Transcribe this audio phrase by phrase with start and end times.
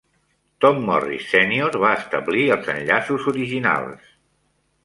[0.63, 1.77] Tom Morris Sr.
[1.85, 4.13] va establir els enllaços originals.